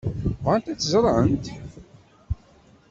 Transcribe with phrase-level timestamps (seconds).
[0.43, 1.45] Bɣant ad tt-ẓrent?